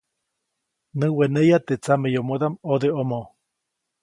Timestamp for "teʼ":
1.67-1.79